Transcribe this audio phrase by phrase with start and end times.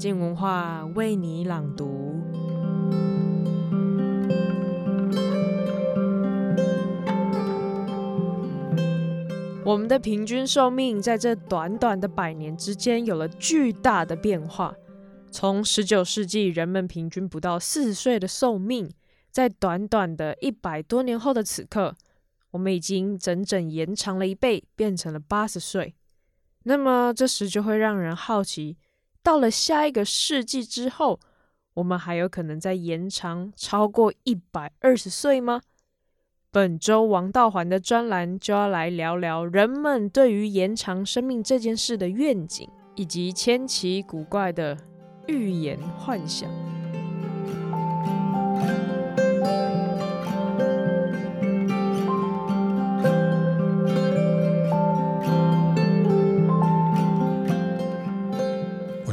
[0.00, 2.18] 静文化为你朗读。
[9.62, 14.74] 我们的平均寿命在这短短的百年之间有了巨大的变化。
[15.30, 18.90] 从十九世纪人们平均不到四十岁的寿命，
[19.30, 21.94] 在短短的一百多年后的此刻，
[22.52, 25.94] 我们已经整整延长了一倍，变成了八十岁。
[26.62, 28.78] 那么这时就会让人好奇，
[29.22, 31.20] 到了下一个世纪之后，
[31.74, 35.60] 我们还有可能再延长超过一百二十岁吗？
[36.50, 44.76] 本周王道环的专栏就要来聊聊人们对于延长生命这件事的愿景，以及千奇古怪的
[45.28, 46.50] 预言幻想。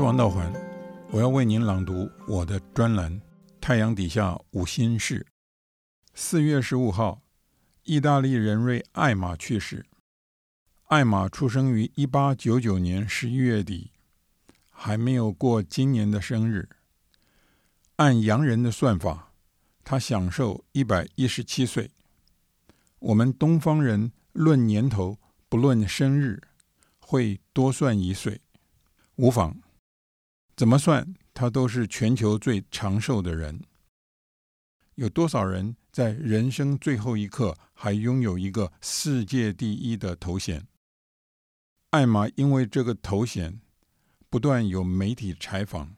[0.00, 0.50] 是王道环，
[1.10, 3.12] 我要为您朗读我的专栏
[3.60, 5.20] 《太阳底下无心事》。
[6.14, 7.20] 四月十五号，
[7.82, 9.84] 意大利人瑞艾玛去世。
[10.86, 13.90] 艾玛出生于一八九九年十一月底。
[14.70, 16.66] 还没有过今年的生日。
[17.96, 19.34] 按洋人的算法，
[19.84, 21.90] 他享受一百一十七岁。
[23.00, 25.18] 我们东方人论年头，
[25.50, 26.40] 不论生日，
[26.98, 28.40] 会多算一岁。
[29.16, 29.60] 无妨，
[30.60, 33.62] 怎么算，他都是全球最长寿的人。
[34.96, 40.66] 有多少人在人生最后一刻还拥有一个世界第一的头衔？
[41.92, 43.62] 艾玛因为这个头衔。
[44.28, 45.96] 不断有媒体采访，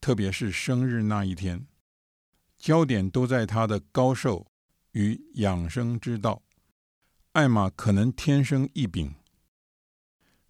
[0.00, 1.68] 特别是生日那一天，
[2.56, 4.50] 焦点都在他的高寿
[4.90, 6.42] 与养生之道。
[7.30, 9.14] 艾玛可能天生异禀，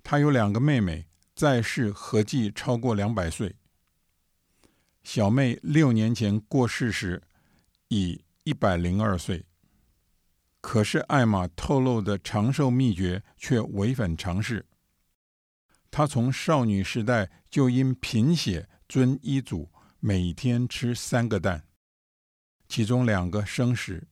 [0.03, 1.08] 她有两个妹妹，
[1.39, 3.55] 在世合计超过两百岁。
[5.05, 7.23] 小妹六年前过世时
[7.87, 9.47] 已一百零二岁，
[10.61, 14.67] 可是艾玛透露的长寿秘诀却违反常识。
[15.93, 21.63] 她从少女时代就因贫血遵医嘱，每天吃三个蛋，
[22.69, 24.09] 其中两个生食。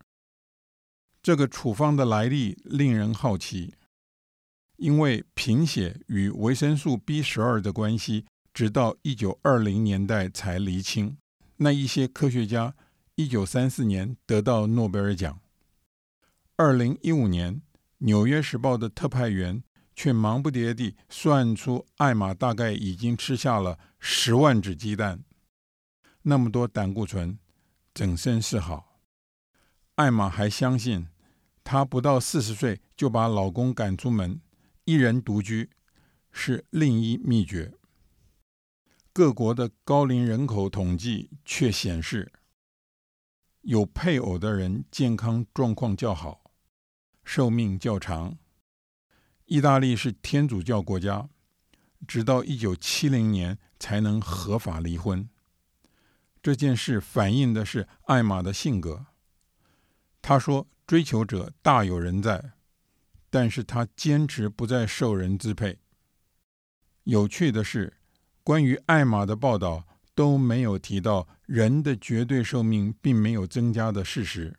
[1.21, 3.75] 这个处方的来历令人好奇，
[4.77, 11.17] 因为贫血与维生素 B 十二的关系，直到一九二零年代才厘清。
[11.57, 12.75] 那一些科学家
[13.15, 15.41] 一九三四年得到诺贝尔奖，
[16.57, 17.55] 二零一五年
[17.99, 19.63] 《纽约时报》的特派员。
[19.99, 25.25] 却忙不迭地算出艾玛大概已经吃下了十万只鸡蛋，
[26.21, 27.39] 那么多胆固醇，
[27.95, 29.01] 整身是好？
[29.95, 31.09] 艾玛还相信，
[31.65, 34.39] 她不到四十岁就把老公赶出门，
[34.87, 35.69] 一人独居，
[36.31, 37.75] 是另一秘诀。
[39.13, 42.33] 各国的高龄人口统计却显示，
[43.63, 46.53] 有配偶的人健康状况较好，
[47.25, 48.39] 寿命较长。
[49.47, 51.29] 意大利是天主教国家，
[52.07, 55.29] 直到一九七零年才能合法离婚。
[56.41, 59.07] 这件事反映的是艾玛的性格。
[60.23, 62.53] 她说：“追求者大有人在，
[63.31, 65.79] 但是他坚持不再受人支配。”
[67.05, 67.93] 有趣的是，
[68.43, 74.57] 关于艾玛的报道都没有提到人的绝对寿命并没有增加的事实。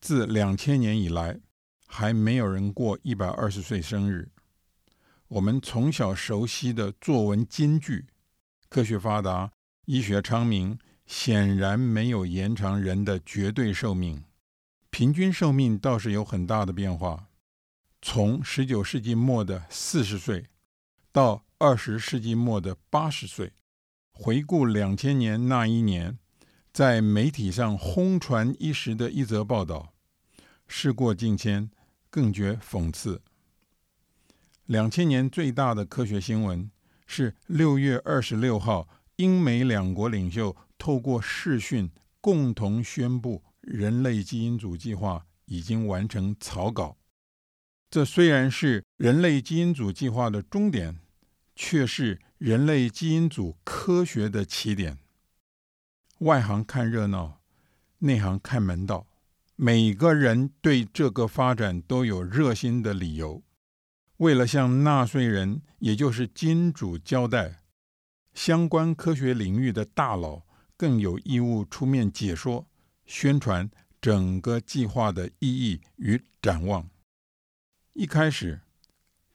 [0.00, 1.38] 自两千年以来，
[1.86, 4.30] 还没有人过一百二十岁生日。
[5.28, 8.06] 我们从小熟悉的作文金句
[8.70, 9.52] “科学发达，
[9.84, 14.24] 医学昌明”，显然没有延长人的绝对寿命。
[14.90, 17.28] 平均寿命倒是有很大的变化，
[18.02, 20.46] 从十九世纪末的四十岁，
[21.12, 23.52] 到二十世纪末的八十岁。
[24.12, 26.18] 回顾两千年那一年，
[26.72, 29.94] 在媒体上轰传一时的一则报道，
[30.66, 31.70] 事过境迁。
[32.12, 33.22] 更觉讽刺。
[34.66, 36.68] 两千年最大的科学新闻
[37.06, 41.88] 是六月二十六号，英美两国领袖透过视讯
[42.20, 46.96] 共同宣布，人类基因组计划已经完成草稿。
[47.90, 51.00] 这虽然是人类基因组计划的终点，
[51.56, 54.98] 却是人类基因组科学的起点。
[56.18, 57.40] 外行看热闹，
[57.98, 59.08] 内行看门道。
[59.56, 63.42] 每个人对这个发展都有热心的理由。
[64.18, 67.62] 为了向纳税人，也就是金主交代，
[68.32, 70.42] 相关科学领域的大佬
[70.76, 72.68] 更有义务出面解说、
[73.04, 73.68] 宣传
[74.00, 76.88] 整个计划的意义与展望。
[78.00, 78.62] 一开始，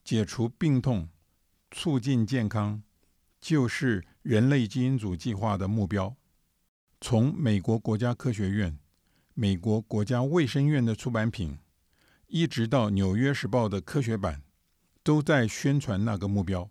[0.03, 1.07] 解除病痛、
[1.69, 2.81] 促进健康，
[3.39, 6.15] 就是人类基因组计划的目标。
[6.99, 8.79] 从美国国家科学院、
[9.35, 11.59] 美国国家卫生院的出版品，
[12.25, 14.41] 一直到《纽约时报》的科学版，
[15.03, 16.67] 都在宣传那个目标。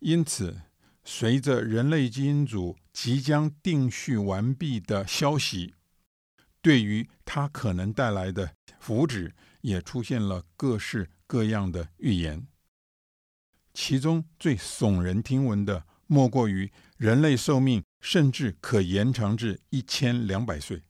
[0.00, 0.62] 因此，
[1.04, 5.75] 随着人类基因组即将定序完毕的消息，
[6.66, 9.30] 对于它可能带来的福祉，
[9.60, 12.48] 也出现了各式各样的预言。
[13.72, 20.82] 其中最耸人听闻的，莫过于人类寿命甚至可延长至一千两百岁。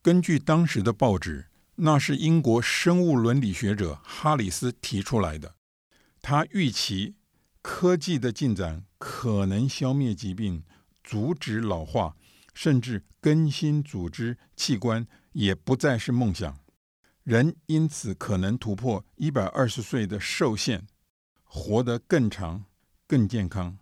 [0.00, 5.56] 根据当时的报纸，那是英国生物伦理学者哈里斯提出来的。
[6.20, 7.16] 他预期
[7.62, 10.62] 科技的进展可能消灭疾病、
[11.02, 12.16] 阻止老化，
[12.54, 16.58] 甚至更新组织器官，也不再是梦想。
[17.22, 20.86] 人因此可能突破一百二十岁的寿限。
[21.54, 22.64] 活得更长、
[23.06, 23.76] 更健康。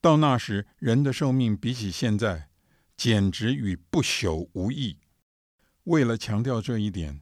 [0.00, 2.48] 到那时，人的寿命比起现在，
[2.96, 4.96] 简直与不朽无异。
[5.84, 7.20] 为了强调这一点，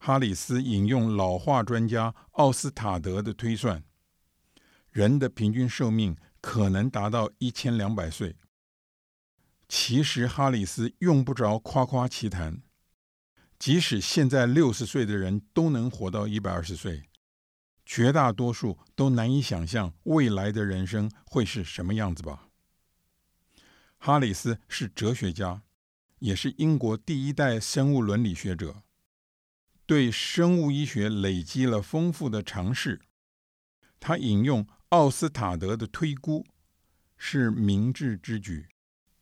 [0.00, 3.84] 哈里斯引用老化专家奥斯塔德的推算：
[4.90, 8.34] 人的平均寿命可能达到一千两百岁。
[9.68, 12.62] 其实，哈里斯用不着夸夸其谈，
[13.58, 17.04] 即使现在六十岁的人都能活到一百二十岁。
[17.84, 22.48] 绝大多数都难以想象未来的人生会是什么样子吧。
[23.96, 25.62] 哈里斯是哲学家，
[26.18, 28.82] 也是英国第一代生物伦理学者，
[29.86, 33.00] 对生物医学累积了丰富的尝试。
[33.98, 36.46] 他引用奥斯塔德的推估
[37.16, 38.68] 是明智之举，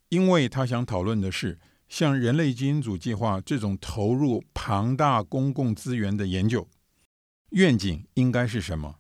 [0.09, 1.59] 因为他想讨论的是
[1.89, 6.69] 像人类基因组计划这种投入庞大公共资源的研究。
[7.51, 8.97] 愿景应该是什么？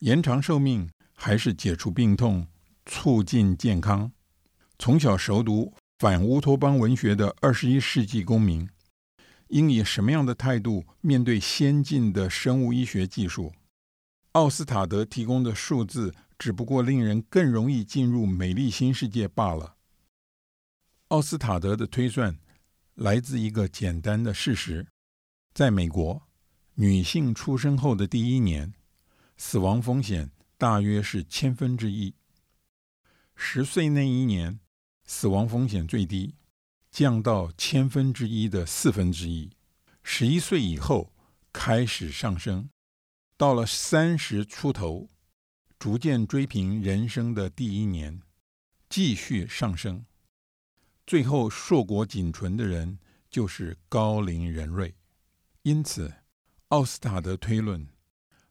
[0.00, 2.46] 延长寿命，还是解除病痛、
[2.86, 4.12] 促进健康？
[4.78, 8.68] 从小熟读反乌托邦文学的二十一世纪公民，
[9.48, 13.52] 应以什么样的态度面对先进的生物医学技术？
[14.32, 19.74] 奥斯塔德提供的数字只不过令人更容易进入美丽新世界罢了。
[21.10, 22.38] 奥斯塔德的推算
[22.94, 24.86] 来自一个简单的事实：
[25.52, 26.22] 在美国。
[26.74, 28.72] 女性出生后的第一年，
[29.36, 32.14] 死亡风险大约是千分之一。
[33.34, 34.60] 十岁那一年，
[35.04, 36.36] 死亡风险最低，
[36.92, 39.50] 降到千分之一的四分之一。
[40.04, 41.12] 十一岁以后
[41.52, 42.70] 开始上升，
[43.36, 45.08] 到了三十出头，
[45.76, 48.22] 逐渐追平人生的第一年，
[48.88, 50.04] 继续上升。
[51.10, 52.96] 最后硕果仅存的人
[53.28, 54.94] 就是高龄人瑞。
[55.62, 56.14] 因此。
[56.68, 57.84] 奥斯塔德推论：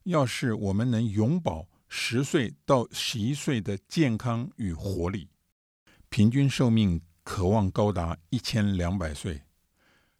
[0.02, 5.30] 要是我们能永保十岁到十一岁的健康与活力，
[6.10, 9.40] 平均寿命可望高达一千两百岁，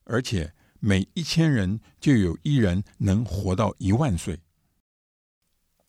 [0.04, 4.40] 而且每一千人就有一人能活到一万岁。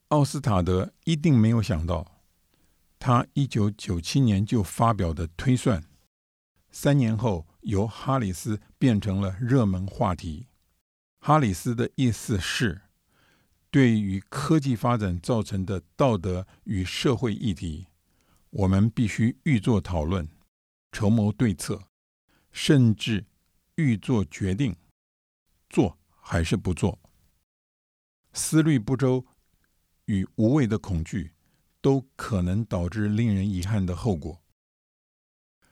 [0.10, 2.22] 奥斯塔德一定没有想到，
[3.00, 5.82] 他一九九七年就发表的推算，
[6.72, 10.48] 三年后由哈里斯变成了热门话题。
[11.20, 12.82] 哈里斯的意思是，
[13.70, 17.88] 对于科技发展造成的道德与社会议题，
[18.50, 20.28] 我们必须预做讨论，
[20.92, 21.84] 筹谋对策，
[22.52, 23.26] 甚至
[23.76, 24.76] 预做决定，
[25.70, 27.00] 做还是不做。
[28.34, 29.26] 思虑不周
[30.06, 31.34] 与无谓的恐惧，
[31.82, 34.42] 都可能导致令人遗憾的后果。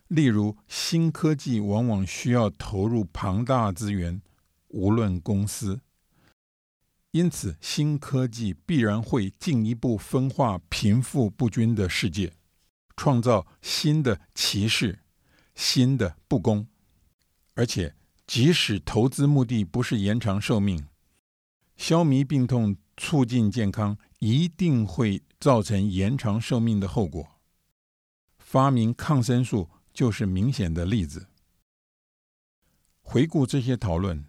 [0.09, 4.21] 例如，新科技往往需要投入庞大资源。
[4.67, 5.81] 无论公司，
[7.09, 12.33] 因此新科技必然会进一步分化贫富不均的世界，
[12.95, 14.99] 创造新的歧视、
[15.55, 16.67] 新的不公。
[17.55, 17.95] 而且，
[18.27, 20.87] 即使投资目的不是延长寿命、
[21.75, 27.27] 消弭病痛、促进健康，一定会造成延长寿命的后果。
[28.37, 31.27] 发明抗生素就是明显的例子。
[33.01, 34.23] 回顾这些讨论。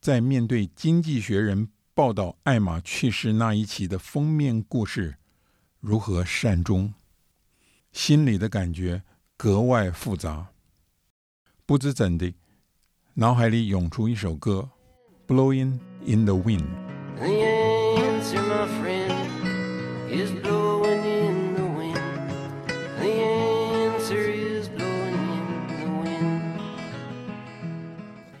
[0.00, 5.16] 在面对《经济学人》报道艾玛去世那一期的封面故事，
[5.80, 6.94] 如何善终，
[7.90, 9.02] 心里的感觉
[9.36, 10.52] 格外复杂。
[11.64, 12.32] 不知怎的，
[13.14, 14.70] 脑海里涌出一首歌
[15.34, 16.66] 《Blowing in the Wind》。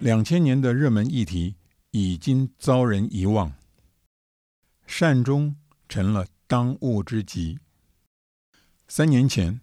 [0.06, 1.56] 两千年的热门议题
[1.90, 3.52] 已经遭人遗忘，
[4.86, 5.56] 善终
[5.88, 7.58] 成了当务之急。
[8.86, 9.60] 三年前，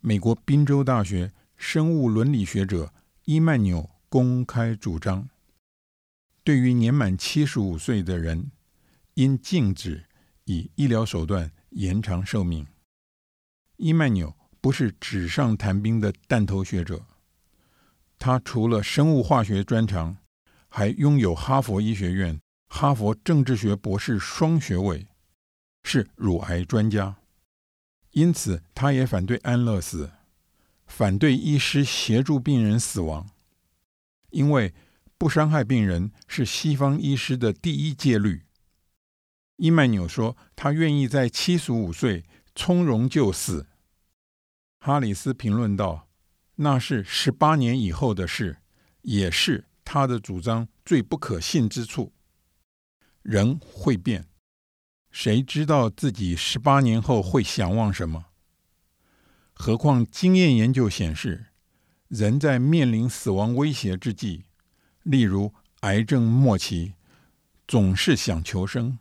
[0.00, 2.94] 美国宾州大学生物伦理学者
[3.26, 5.28] 伊曼纽公开主张，
[6.42, 8.50] 对于年满七十五岁的人，
[9.16, 10.06] 应禁止
[10.44, 12.66] 以医疗手段延长寿命。
[13.76, 17.04] 伊曼纽不是纸上谈兵的弹头学者，
[18.24, 20.16] 他除了生物化学专长，
[20.70, 25.06] 还拥有哈佛医学院、哈佛政治学博士双学位，
[25.82, 27.16] 是乳癌专家。
[28.12, 30.10] 因此，他也反对安乐死，
[30.86, 33.28] 反对医师协助病人死亡，
[34.30, 34.72] 因为
[35.18, 38.46] 不伤害病人是西方医师的第一戒律。
[39.56, 43.66] 伊曼纽说，他愿意在七十五岁从容就死。
[44.80, 46.08] 哈里斯评论道
[46.56, 48.58] ：“那是十八年以后的事，
[49.02, 52.12] 也是他的主张最不可信之处。
[53.22, 54.26] 人会变。”
[55.10, 58.26] 谁知道自己十八年后会想望什么？
[59.52, 61.46] 何况经验研究显示，
[62.08, 64.42] 人在面临死亡威胁之际，
[65.04, 66.94] 例如癌症末期，
[67.68, 68.98] 总是想求生，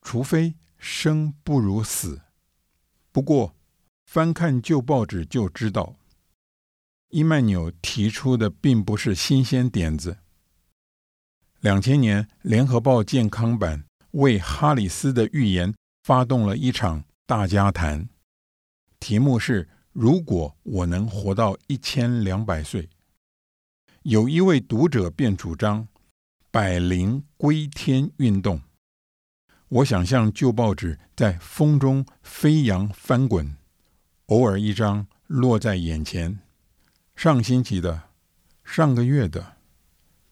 [0.00, 2.22] 除非生不如死。
[3.10, 3.56] 不过，
[4.06, 5.97] 翻看旧报纸就知道，
[7.10, 10.18] 伊曼纽提出的并不是新鲜点子。
[11.60, 13.84] 两千年，《联合报》健康版。
[14.12, 18.08] 为哈里斯的预言发动了一场大家谈，
[18.98, 22.88] 题目是“如果我能活到一千两百岁”。
[24.04, 25.86] 有一位读者便主张
[26.50, 28.62] “百灵归天”运动。
[29.68, 33.56] 我想象旧报纸在风中飞扬翻滚，
[34.26, 36.40] 偶尔一张落在眼前，
[37.18, 38.00] 上星期的、
[38.62, 39.56] 上个月的、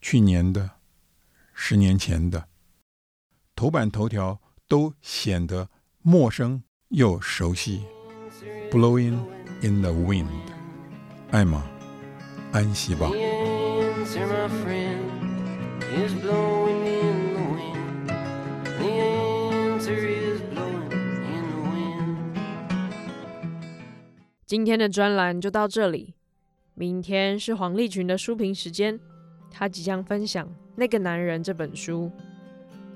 [0.01, 0.71] 去年的、
[1.53, 2.47] 十年前的。
[3.57, 5.69] 头版头条都显得
[6.01, 7.83] 陌生又熟悉。
[8.71, 9.19] Blowing
[9.63, 10.29] in the wind，
[11.33, 11.65] 艾玛，
[12.53, 13.11] 安息吧。
[24.47, 26.15] 今天的专栏就到这里，
[26.79, 29.01] 明天是黄立群的书评时间，
[29.51, 32.13] 她即将分享《那个男人》这本书。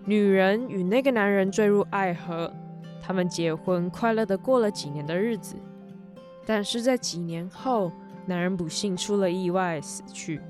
[0.04, 2.52] 女人与那个男人坠入爱河，
[3.00, 5.56] 他们结婚，快乐地过了几年的日子。
[6.44, 7.90] 但是在几年后，
[8.26, 10.42] 男人不幸出了意外死去。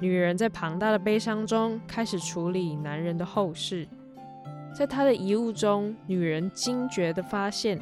[0.00, 3.86] 女人在庞大的悲伤中开始处理男人的后事。
[4.76, 7.80] 在她的遗物中，女人惊觉地发现，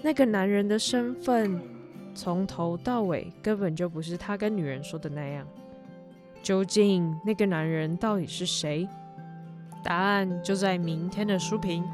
[0.00, 1.60] 那个男人的身份
[2.14, 5.46] 从头到尾根本就不是他跟女人说的那样。
[6.42, 8.88] 究竟那个男人到底是谁？
[9.82, 11.84] 答案就在明天的书评。